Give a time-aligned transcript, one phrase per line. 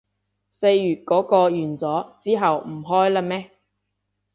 [0.49, 3.51] 四月嗰個完咗，之後唔開喇咩